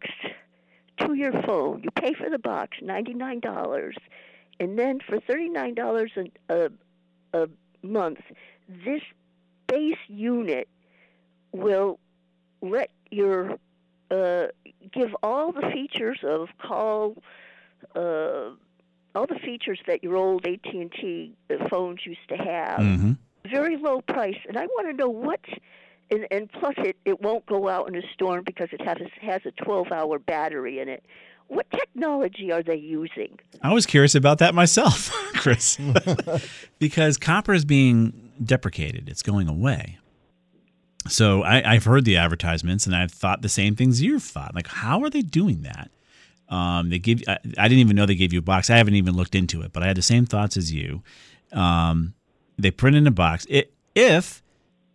[1.00, 1.82] to your phone.
[1.84, 3.92] You pay for the box, $99,
[4.62, 6.70] and then for $39 an- a,
[7.38, 7.50] a
[7.86, 8.20] month,
[8.70, 9.02] this
[9.72, 10.68] base unit
[11.54, 11.98] will
[12.62, 13.58] let your
[14.12, 14.48] uh,
[14.92, 17.16] give all the features of call,
[17.96, 18.50] uh,
[19.16, 21.34] all the features that your old AT and T
[21.70, 22.80] phones used to have.
[22.80, 23.12] Mm-hmm.
[23.50, 25.40] Very low price, and I want to know what.
[26.12, 29.42] And, and plus, it, it won't go out in a storm because it has has
[29.46, 31.06] a 12 hour battery in it.
[31.48, 33.40] What technology are they using?
[33.62, 35.78] I was curious about that myself, Chris,
[36.80, 39.10] because copper is being deprecated.
[39.10, 39.98] It's going away.
[41.08, 44.54] So I, I've heard the advertisements, and I've thought the same things you've thought.
[44.54, 45.90] Like, how are they doing that?
[46.50, 47.24] Um, they give.
[47.28, 48.70] I, I didn't even know they gave you a box.
[48.70, 51.02] I haven't even looked into it, but I had the same thoughts as you.
[51.52, 52.14] Um,
[52.58, 53.48] they print in a box.
[53.50, 54.44] It, if,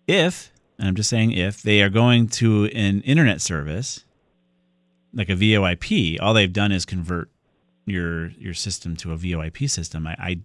[0.07, 4.05] if, and I'm just saying, if they are going to an internet service,
[5.13, 7.31] like a VoIP, all they've done is convert
[7.87, 10.07] your your system to a VoIP system.
[10.07, 10.41] I, I,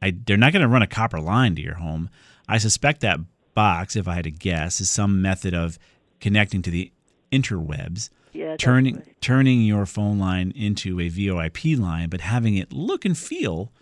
[0.00, 2.08] I they're not going to run a copper line to your home.
[2.48, 3.20] I suspect that
[3.54, 5.78] box, if I had to guess, is some method of
[6.20, 6.92] connecting to the
[7.32, 9.20] interwebs, Yeah, turning right.
[9.20, 13.72] turning your phone line into a VoIP line, but having it look and feel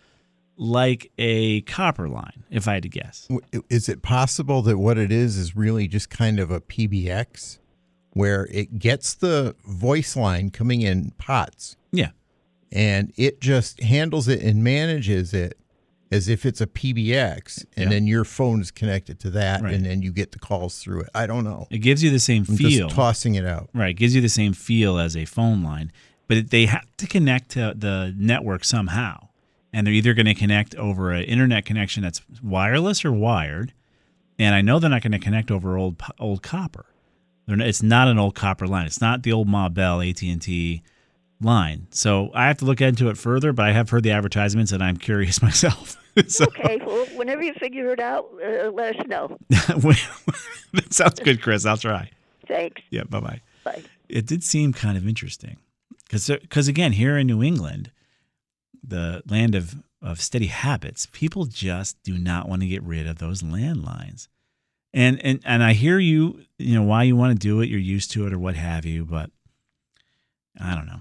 [0.57, 2.45] like a copper line.
[2.51, 3.27] If I had to guess,
[3.71, 7.59] Is it possible that what it is is really just kind of a PBX
[8.13, 12.11] where it gets the voice line coming in pots yeah.
[12.71, 15.57] and it just handles it and manages it
[16.13, 17.89] as if it's a PBX and Yeah.
[17.91, 19.75] then your phone is connected to that Right.
[19.75, 21.09] and then you get the calls through it.
[21.15, 21.67] I don't know.
[21.71, 22.87] It gives you the same I'm feel.
[22.89, 23.71] just tossing it out.
[23.75, 25.91] Right, it gives you the same feel as a phone line,
[26.29, 29.29] but they have to connect to the network somehow,
[29.73, 33.73] and they're either going to connect over an internet connection that's wireless or wired,
[34.39, 36.87] and I know they're not going to connect over old old copper.
[37.47, 38.87] They're not, it's not an old copper line.
[38.87, 40.83] It's not the old Ma Bell AT and T
[41.41, 41.87] line.
[41.91, 44.83] So I have to look into it further, but I have heard the advertisements, and
[44.83, 45.97] I'm curious myself.
[46.29, 49.39] so Okay, well, whenever you figure it out, uh, let us know.
[49.51, 51.65] that sounds good, Chris.
[51.67, 52.11] I'll try.
[52.47, 52.83] Thanks.
[52.91, 53.41] Yeah, bye bye.
[53.65, 53.83] Bye.
[54.09, 55.57] it did seem kind of interesting
[56.05, 57.91] because because again here in New England,
[58.83, 63.19] the land of of steady habits, people just do not want to get rid of
[63.19, 64.29] those landlines.
[64.93, 67.79] And and and I hear you, you know, why you want to do it, you're
[67.79, 69.31] used to it or what have you, but
[70.61, 71.01] I don't know.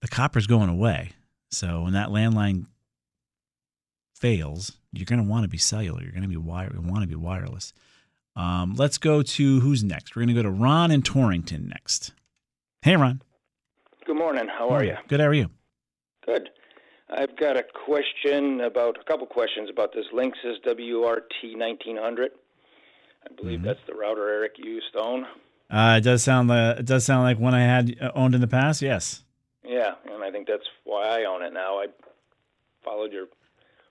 [0.00, 1.10] The copper's going away.
[1.50, 2.66] So when that landline
[4.20, 6.02] fails, you're going to want to be cellular.
[6.02, 6.70] You're going to be wire.
[6.72, 7.72] You want to be wireless.
[8.36, 10.14] Um, let's go to who's next.
[10.14, 12.12] We're going to go to Ron in Torrington next.
[12.82, 13.22] Hey, Ron.
[14.06, 14.46] Good morning.
[14.48, 14.96] How are you?
[15.08, 15.20] Good.
[15.20, 15.50] How are you?
[16.24, 16.50] Good.
[17.10, 22.30] I've got a question about a couple questions about this Linksys WRT 1900.
[23.24, 25.26] I believe that's the router Eric used to own.
[25.70, 28.40] Uh, it does sound like it does sound like one I had uh, owned in
[28.40, 28.80] the past.
[28.80, 29.22] Yes.
[29.64, 31.78] Yeah, and I think that's why I own it now.
[31.78, 31.86] I
[32.84, 33.26] followed your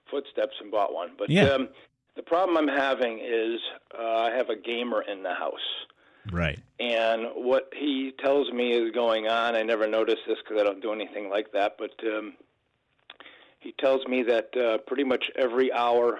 [0.09, 1.11] footsteps and bought one.
[1.17, 1.45] But Yeah.
[1.49, 1.69] um,
[2.15, 3.61] The problem I'm having is
[3.97, 5.85] uh, I have a gamer in the house.
[6.31, 6.57] Right.
[6.79, 10.81] And what he tells me is going on, I never noticed this because I don't
[10.81, 12.33] do anything like that, but um,
[13.59, 16.19] he tells me that uh, pretty much every hour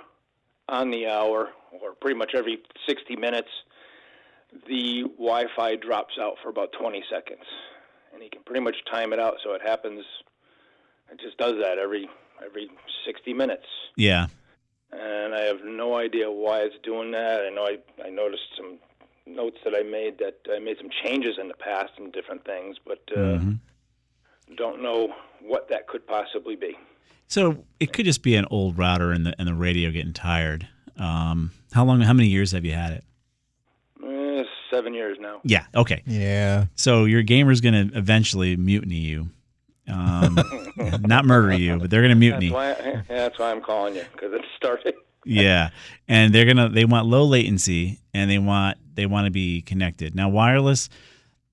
[0.69, 3.49] on the hour, or pretty much every 60 minutes,
[4.67, 7.43] the Wi Fi drops out for about 20 seconds.
[8.13, 10.05] And he can pretty much time it out so it happens,
[11.11, 12.09] it just does that every
[12.45, 12.69] every
[13.05, 13.65] 60 minutes.
[13.95, 14.27] Yeah.
[14.91, 17.41] And I have no idea why it's doing that.
[17.45, 18.77] I know I, I noticed some
[19.25, 22.77] notes that I made that I made some changes in the past and different things,
[22.85, 24.55] but uh, Mm-hmm.
[24.55, 26.77] don't know what that could possibly be.
[27.27, 30.67] So it could just be an old router and the and the radio getting tired.
[30.97, 31.99] Um, how long?
[31.99, 33.03] How many years have you had it?
[34.01, 35.41] Eh, seven years now.
[35.43, 35.65] Yeah.
[35.75, 36.03] Okay.
[36.05, 36.67] Yeah.
[36.75, 39.29] So your gamer's going to eventually mutiny you.
[39.89, 40.37] Um,
[41.01, 42.49] not murder you, but they're going to mutiny.
[42.49, 44.95] That's why, yeah, that's why I'm calling you because it started.
[45.25, 45.69] yeah,
[46.07, 50.15] and they're gonna they want low latency and they want they want to be connected.
[50.15, 50.89] Now wireless,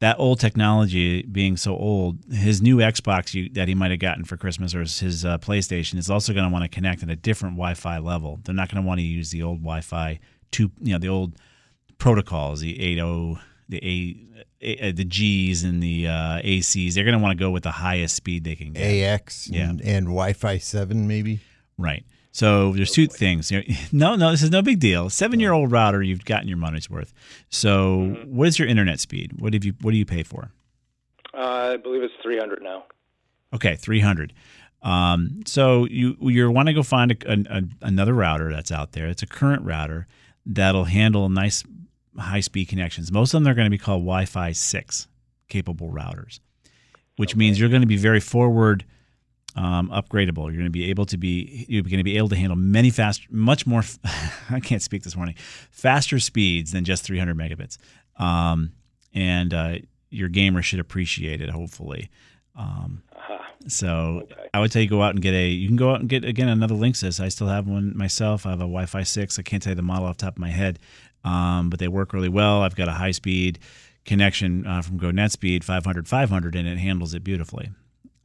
[0.00, 4.24] that old technology being so old, his new Xbox you, that he might have gotten
[4.24, 7.16] for Christmas or his, uh, PlayStation is also going to want to connect at a
[7.16, 8.40] different Wi-Fi level.
[8.44, 11.36] They're not going to want to use the old Wi-Fi two, you know, the old
[11.98, 16.94] protocols, the 8.0, the A, A- uh, the G's and the uh, ACs.
[16.94, 18.82] They're going to want to go with the highest speed they can get.
[18.82, 19.68] AX Yeah.
[19.70, 21.40] and, and Wi-Fi seven maybe.
[21.78, 22.04] Right.
[22.32, 23.52] So there's two things.
[23.92, 25.08] No, no, this is no big deal.
[25.08, 27.12] Seven year old router, you've gotten your money's worth.
[27.48, 29.32] So what is your internet speed?
[29.38, 29.74] What have you?
[29.82, 30.50] What do you pay for?
[31.32, 32.84] Uh, I believe it's 300 now.
[33.52, 34.32] Okay, three hundred.
[34.82, 37.16] Um, so you you want to go find a,
[37.56, 39.06] a, another router that's out there.
[39.06, 40.06] It's a current router
[40.44, 41.62] that'll handle a nice
[42.18, 43.12] high speed connections.
[43.12, 45.08] Most of them are going to be called Wi-Fi six
[45.48, 46.40] capable routers,
[47.16, 48.84] which means you're going to be very forward
[49.56, 50.44] um, upgradable.
[50.44, 52.90] You're going to be able to be you're going to be able to handle many
[52.90, 53.82] fast, much more.
[54.50, 55.34] I can't speak this morning.
[55.70, 57.78] Faster speeds than just 300 megabits,
[58.20, 58.72] um,
[59.12, 59.76] and uh,
[60.10, 61.50] your gamer should appreciate it.
[61.50, 62.10] Hopefully.
[62.56, 63.02] Um,
[63.66, 65.48] so I would tell you go out and get a.
[65.48, 67.20] You can go out and get again another Linksys.
[67.20, 68.46] I still have one myself.
[68.46, 69.38] I have a Wi-Fi six.
[69.38, 70.78] I can't tell you the model off the top of my head,
[71.24, 72.62] um, but they work really well.
[72.62, 73.58] I've got a high speed
[74.04, 77.70] connection uh, from Go NetSpeed 500 500, and it handles it beautifully.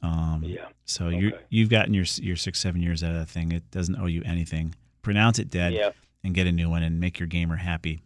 [0.02, 0.66] Um, yeah.
[0.84, 3.52] So you you've gotten your your six seven years out of that thing.
[3.52, 4.74] It doesn't owe you anything.
[5.02, 5.90] Pronounce it dead, Yeah.
[6.24, 8.02] and get a new one, and make your gamer happy.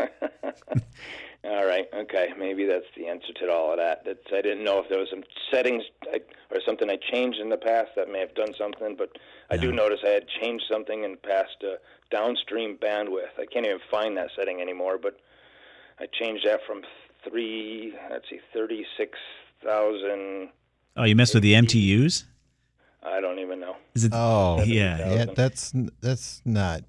[1.46, 1.88] All right.
[1.94, 2.30] Okay.
[2.38, 4.06] Maybe that's the answer to all of that.
[4.06, 7.50] That's, I didn't know if there was some settings I, or something I changed in
[7.50, 9.18] the past that may have done something, but
[9.50, 11.76] I do notice I had changed something in the past uh,
[12.10, 13.38] downstream bandwidth.
[13.38, 15.20] I can't even find that setting anymore, but
[16.00, 16.84] I changed that from
[17.28, 17.94] three.
[18.10, 19.20] Let's see, thirty-six
[19.64, 20.50] thousand.
[20.96, 22.24] Oh, you messed with the MTUs?
[23.04, 23.76] I don't even know.
[23.96, 24.12] Is it?
[24.14, 25.14] Oh, yeah.
[25.14, 25.26] yeah.
[25.36, 26.84] That's that's not.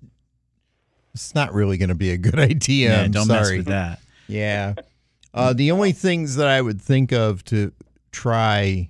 [1.13, 2.91] It's not really going to be a good idea.
[2.91, 4.01] Yeah, I'm don't mess with that.
[4.29, 4.75] Yeah.
[5.33, 7.73] Uh, the only things that I would think of to
[8.13, 8.89] try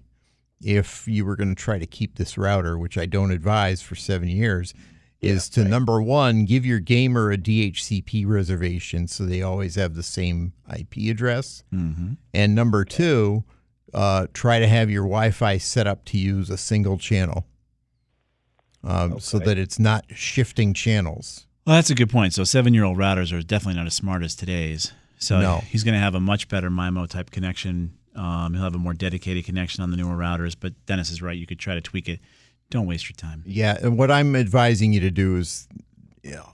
[0.62, 3.94] if you were going to try to keep this router, which I don't advise for
[3.94, 4.74] seven years,
[5.20, 10.02] is to number one, give your gamer a DHCP reservation so they always have the
[10.02, 11.64] same IP address.
[11.72, 12.14] Mm-hmm.
[12.32, 13.44] And number two,
[13.92, 17.46] uh, try to have your Wi Fi set up to use a single channel
[18.82, 21.46] um, so that it's not shifting channels.
[21.66, 22.34] Well, that's a good point.
[22.34, 24.92] So seven year old routers are definitely not as smart as today's.
[25.24, 25.58] So No.
[25.68, 27.96] he's going to have a much better MIMO type connection.
[28.14, 30.54] Um, he'll have a more dedicated connection on the newer routers.
[30.58, 31.37] But Dennis is right.
[31.37, 32.20] You could try to tweak it.
[32.70, 33.42] Don't waste your time.
[33.46, 35.68] Yeah, and what I'm advising you to do is
[36.22, 36.48] you know,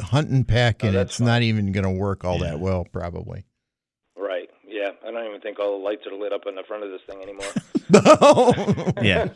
[0.00, 3.44] hunt and peck, and it's not even going to work all that well, probably.
[5.16, 5.22] Right.
[5.22, 5.22] Yeah.
[5.22, 7.00] I don't even think all the lights are lit up in the front of this
[7.06, 7.46] thing anymore.
[9.02, 9.28] Yeah.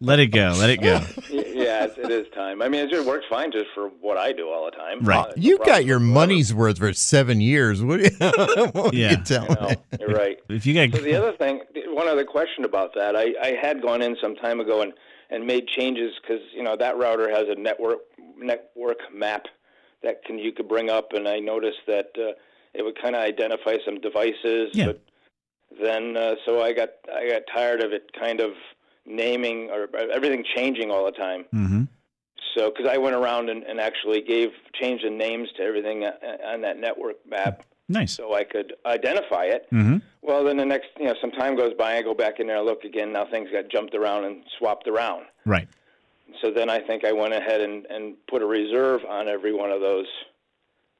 [0.00, 0.54] Let it go.
[0.58, 1.00] Let it go.
[1.54, 2.60] Yeah, it's, it is time.
[2.60, 5.02] I mean, it just works fine just for what I do all the time.
[5.04, 5.28] Right.
[5.28, 7.82] Uh, You got your money's worth for seven years.
[7.82, 8.10] What do you,
[8.72, 9.12] what Yeah.
[9.12, 9.76] you telling me?
[10.00, 10.38] You're right.
[10.50, 13.80] If you got So the other thing, one other question about that, I, I had
[13.82, 14.92] gone in some time ago and,
[15.30, 18.00] and made changes because you know that router has a network
[18.36, 19.46] network map
[20.02, 22.32] that can you could bring up, and I noticed that uh,
[22.74, 24.70] it would kind of identify some devices.
[24.74, 24.86] Yeah.
[24.86, 25.00] But
[25.80, 28.52] then, uh, so I got I got tired of it kind of
[29.06, 31.44] naming or everything changing all the time.
[31.54, 31.82] Mm-hmm.
[32.56, 34.50] So, because I went around and, and actually gave
[34.80, 36.12] changed the names to everything uh,
[36.46, 38.14] on that network map, Nice.
[38.14, 39.66] so I could identify it.
[39.72, 39.98] Mm-hmm.
[40.22, 42.62] Well, then the next, you know, some time goes by, I go back in there
[42.62, 43.12] look again.
[43.12, 45.24] Now things got jumped around and swapped around.
[45.44, 45.68] Right.
[46.40, 49.70] So then I think I went ahead and, and put a reserve on every one
[49.70, 50.06] of those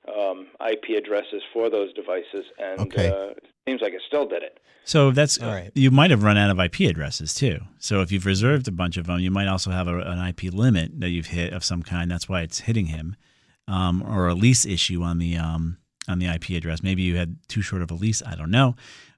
[0.08, 3.08] um, IP addresses for those devices, and Okay.
[3.08, 3.34] uh,
[3.68, 4.58] seems like it still did it.
[4.86, 5.70] So that's All right.
[5.74, 7.60] you might have run out of IP addresses too.
[7.78, 10.52] So if you've reserved a bunch of them, you might also have a, an IP
[10.52, 12.10] limit that you've hit of some kind.
[12.10, 13.16] That's why it's hitting him.
[13.66, 16.82] um, or a lease issue on the um, on the IP address.
[16.82, 18.22] Maybe you had too short of a lease.
[18.26, 18.76] I don't know,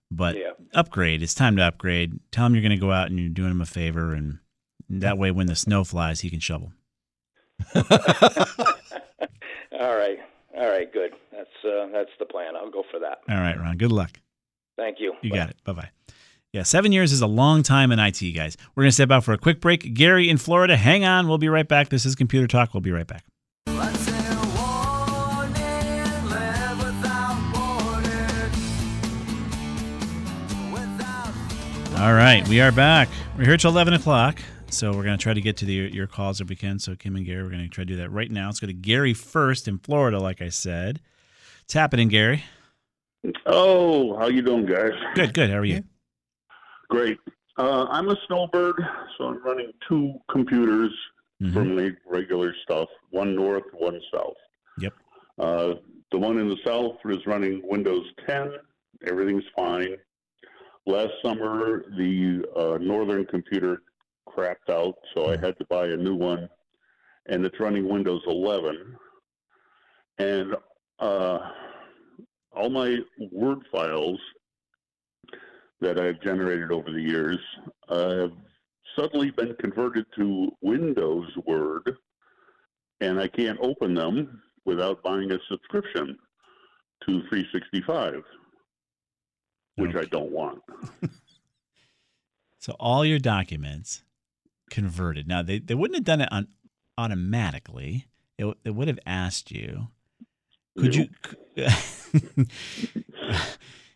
[0.08, 0.52] but Yeah.
[0.72, 1.20] upgrade.
[1.20, 2.20] It's time to upgrade.
[2.30, 4.38] Tell him you're going to go out and you're doing him a favor, and
[4.88, 6.72] that way, when the snow flies, he can shovel.
[7.74, 7.82] All
[9.96, 10.18] right,
[10.56, 11.12] all right, good.
[11.32, 12.56] That's uh, that's the plan.
[12.56, 13.18] I'll go for that.
[13.28, 13.76] All right, Ron.
[13.76, 14.18] Good luck.
[14.76, 15.14] Thank you.
[15.22, 15.56] You got it.
[15.64, 15.90] Bye bye.
[16.52, 18.56] Yeah, seven years is a long time in IT, guys.
[18.74, 19.92] We're going to step out for a quick break.
[19.92, 21.28] Gary in Florida, hang on.
[21.28, 21.90] We'll be right back.
[21.90, 22.72] This is Computer Talk.
[22.72, 23.24] We'll be right back.
[31.98, 33.08] All right, we are back.
[33.36, 34.38] We're here till 11 o'clock.
[34.68, 36.78] So we're going to try to get to the, your calls if we can.
[36.78, 38.46] So Kim and Gary, we're going to try to do that right now.
[38.46, 41.00] Let's go to Gary first in Florida, like I said.
[41.62, 42.44] It's happening, in Gary.
[43.46, 44.92] Oh, how you doing, guys?
[45.14, 45.50] Good, good.
[45.50, 45.82] How are you?
[46.88, 47.18] Great.
[47.58, 48.80] Uh, I'm a snowbird,
[49.16, 50.92] so I'm running two computers
[51.42, 51.52] Mm-hmm.
[51.52, 52.88] for my regular stuff.
[53.10, 54.36] One north, one south.
[54.78, 54.94] Yep.
[55.38, 55.74] Uh,
[56.10, 58.52] the one in the south is running Windows 10.
[59.06, 59.96] Everything's fine.
[60.86, 63.82] Last summer, the uh, northern computer
[64.36, 66.48] crapped out, so I had to buy a new one,
[67.26, 68.96] and it's running Windows 11.
[70.18, 70.54] And
[70.98, 71.38] uh,
[72.52, 72.98] all my
[73.32, 74.18] Word files
[75.80, 77.38] that I've generated over the years
[77.88, 78.32] uh, have
[78.98, 81.96] suddenly been converted to Windows Word,
[83.00, 86.16] and I can't open them without buying a subscription
[87.06, 88.22] to 365,
[89.76, 90.62] which I don't want.
[92.66, 94.02] So all your documents
[94.70, 95.26] converted.
[95.28, 96.48] Now they, they wouldn't have done it on
[96.98, 98.06] automatically.
[98.38, 99.88] It, would have asked you.
[100.78, 101.08] Could you?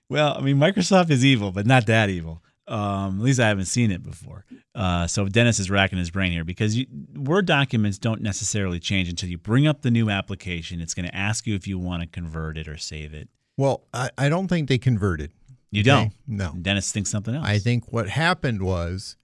[0.09, 2.43] well, I mean, Microsoft is evil, but not that evil.
[2.67, 4.45] Um, at least I haven't seen it before.
[4.75, 9.09] Uh, so Dennis is racking his brain here because you, Word documents don't necessarily change
[9.09, 10.81] until you bring up the new application.
[10.81, 13.29] It's going to ask you if you want to convert it or save it.
[13.57, 15.33] Well, I, I don't think they converted.
[15.73, 15.89] You Okay?
[15.89, 16.13] don't.
[16.27, 16.55] No.
[16.63, 17.47] Dennis thinks something else.
[17.47, 19.17] I think what happened was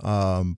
[0.00, 0.56] um,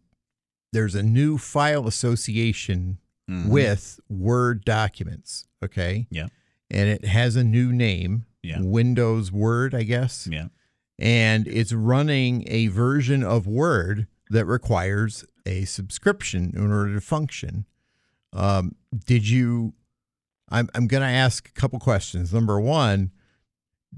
[0.73, 2.99] there's a new file association
[3.31, 3.49] Mhm.
[3.49, 5.47] with Word documents.
[5.63, 6.07] Okay.
[6.11, 6.29] Yeah.
[6.71, 8.25] And it has a new name.
[8.43, 8.61] Yeah.
[8.61, 10.27] Windows Word, I guess.
[10.31, 10.49] Yeah.
[10.99, 17.67] And it's running a version of Word that requires a subscription in order to function.
[18.33, 18.75] Um,
[19.07, 19.75] did you?
[20.49, 22.33] I'm I'm going to ask a couple questions.
[22.33, 23.11] Number one,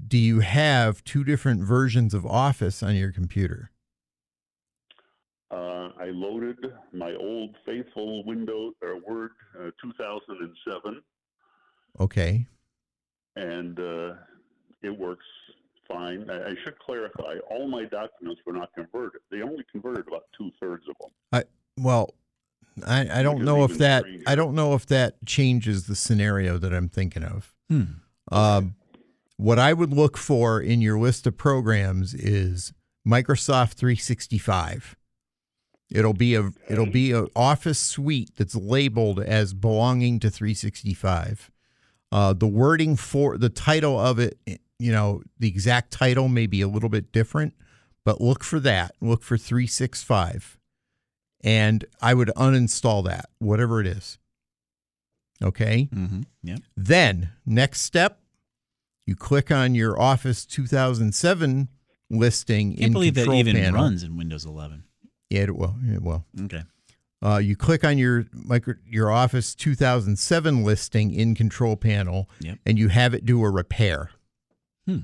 [0.07, 3.71] do you have two different versions of Office on your computer?
[5.51, 6.57] Uh, I loaded
[6.91, 11.01] my old faithful Windows or Word uh, 2007,
[11.99, 12.47] Okay.
[13.35, 14.13] and uh,
[14.81, 15.25] it works
[15.87, 16.29] fine.
[16.29, 19.21] I, I should clarify: all my documents were not converted.
[19.29, 21.11] They only converted about two thirds of them.
[21.31, 21.43] I
[21.79, 22.15] well,
[22.85, 24.23] I, I don't know if that stranger.
[24.27, 27.53] I don't know if that changes the scenario that I'm thinking of.
[27.69, 27.83] Hmm.
[28.31, 28.75] Um,
[29.37, 32.73] what I would look for in your list of programs is
[33.07, 34.95] Microsoft 365.
[35.91, 41.51] It'll be a it'll be a Office suite that's labeled as belonging to 365.
[42.11, 44.39] Uh, the wording for the title of it,
[44.79, 47.53] you know, the exact title may be a little bit different,
[48.03, 48.95] but look for that.
[49.01, 50.57] Look for 365.
[51.43, 54.17] And I would uninstall that, whatever it is.
[55.43, 55.89] Okay.
[55.93, 56.21] Mm-hmm.
[56.41, 56.57] Yeah.
[56.75, 58.19] Then, next step,
[59.05, 61.67] you click on your Office 2007
[62.09, 63.81] listing Can't in believe that even Panel.
[63.83, 64.83] runs in Windows 11.
[65.35, 65.75] Yeah, it will.
[65.85, 66.25] It will.
[66.43, 66.63] Okay.
[67.21, 72.59] Uh, you click on your micro, your Office 2007 listing in Control Panel, Yep.
[72.65, 74.11] and you have it do a repair.
[74.85, 74.99] Hmm.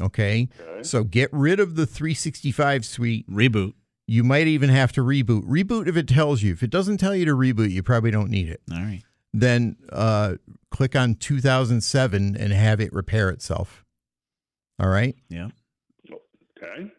[0.00, 0.48] Okay?
[0.82, 3.28] So get rid of the 365 suite.
[3.30, 3.72] Reboot.
[4.06, 5.42] You might even have to reboot.
[5.44, 6.52] Reboot if it tells you.
[6.52, 8.60] If it doesn't tell you to reboot, you probably don't need it.
[8.70, 9.02] All right.
[9.32, 10.36] Then uh,
[10.70, 13.84] click on 2007 and have it repair itself.
[14.78, 15.16] All right?
[15.28, 15.48] Yeah.
[16.62, 16.92] Okay.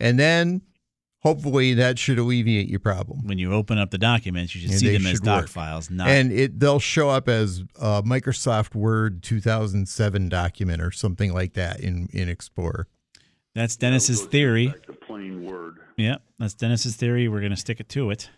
[0.00, 0.62] And then
[1.20, 3.26] hopefully that should alleviate your problem.
[3.26, 5.48] When you open up the documents, you should Yeah, see they them as doc work.
[5.50, 11.32] files, not and it they'll show up as a Microsoft Word 2007 document or something
[11.32, 12.86] like that in in Explorer.
[13.54, 14.72] That's Dennis's theory.
[14.86, 15.78] The plain Word.
[15.96, 17.28] Yeah, that's Dennis's theory.
[17.28, 18.30] We're going to stick it to it.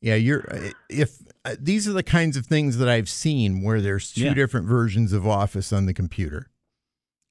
[0.00, 0.44] Yeah, you're
[0.88, 4.34] if uh, these are the kinds of things that I've seen where there's two Yeah.
[4.34, 6.48] different versions of Office on the computer.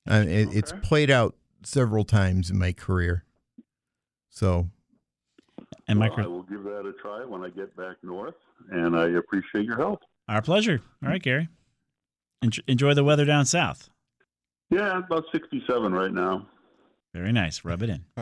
[0.09, 3.23] Uh, it, It's played out several times in my career.
[4.39, 4.69] So
[5.89, 8.35] And Well, micro- I will give that a try when I get back north,
[8.71, 10.01] and I appreciate your help.
[10.29, 10.81] Our pleasure.
[11.03, 11.49] All right, Gary.
[12.41, 13.89] En- enjoy the weather down south.
[14.69, 16.47] Yeah, about 67 right now.
[17.13, 17.65] Very nice.
[17.65, 18.05] Rub it in.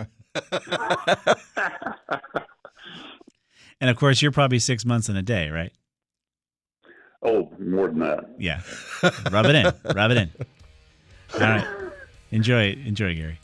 [3.80, 5.74] and of course, you're probably six months in a day, right?
[7.22, 8.30] Oh, more than that.
[8.40, 8.62] Yeah.
[9.30, 9.72] Rub it in.
[9.94, 10.32] Rub it in.
[11.36, 11.68] All right.
[12.32, 12.80] Enjoy it.
[12.88, 13.40] Enjoy, Gary.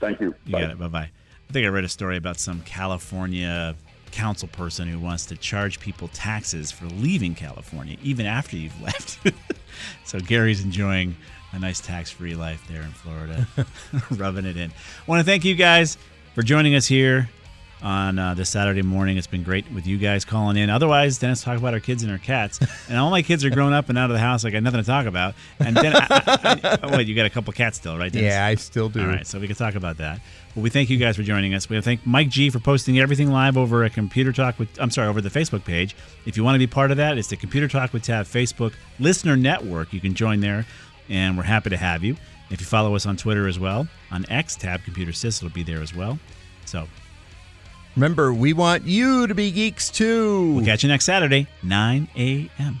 [0.00, 0.34] Thank you.
[0.46, 0.78] You got it.
[0.78, 1.10] Bye bye.
[1.52, 3.76] I think I read a story about some California
[4.10, 9.18] council person who wants to charge people taxes for leaving California, even after you've left.
[10.06, 11.14] so Gary's enjoying
[11.52, 13.46] a nice tax free life there in Florida,
[14.12, 14.70] rubbing it in.
[14.70, 15.98] I want to thank you guys
[16.34, 17.28] for joining us here
[17.82, 19.16] on uh, this Saturday morning.
[19.16, 20.70] It's been great with you guys calling in.
[20.70, 23.72] Otherwise, Dennis talk about our kids and our cats, and all my kids are grown
[23.72, 24.44] up and out of the house.
[24.44, 25.34] I got nothing to talk about.
[25.58, 28.12] And then, I, I, I, oh, wait, you got a couple cats still, right?
[28.12, 28.32] Dennis?
[28.32, 29.00] Yeah, I still do.
[29.00, 30.20] All right, so we can talk about that.
[30.54, 31.68] Well, we thank you guys for joining us.
[31.68, 34.68] We thank Mike G for posting everything live over at Computer Talk with.
[34.80, 35.96] I'm sorry, over the Facebook page.
[36.26, 38.74] If you want to be part of that, it's the Computer Talk with Tab Facebook
[38.98, 39.92] listener network.
[39.92, 40.66] You can join there,
[41.08, 42.16] and we're happy to have you.
[42.50, 45.62] If you follow us on Twitter as well, on X, Tab Computer Sys, it'll be
[45.62, 46.18] there as well.
[46.66, 46.86] So
[47.96, 50.54] Remember, we want you to be geeks too.
[50.54, 52.80] We'll catch you next Saturday, 9 a.m.